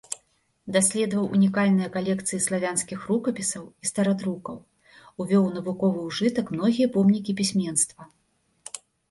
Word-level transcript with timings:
Даследаваў 0.75 1.25
унікальныя 1.39 1.89
калекцыі 1.95 2.39
славянскіх 2.45 2.99
рукапісаў 3.11 3.63
і 3.67 3.85
старадрукаў, 3.91 4.57
увёў 5.25 5.43
у 5.51 5.53
навуковы 5.59 5.99
ўжытак 6.09 6.45
многія 6.57 6.87
помнікі 6.99 7.39
пісьменства. 7.45 8.01